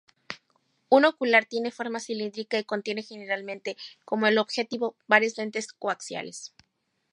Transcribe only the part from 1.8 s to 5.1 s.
cilíndrica y contiene generalmente, como el objetivo,